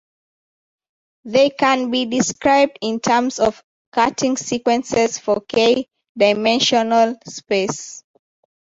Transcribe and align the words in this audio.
They 1.25 1.51
can 1.51 1.91
be 1.91 2.07
described 2.07 2.79
in 2.81 3.01
terms 3.01 3.37
of 3.37 3.63
cutting 3.91 4.35
sequences 4.35 5.19
for 5.19 5.41
"k"-dimensional 5.41 7.17
space. 7.27 8.03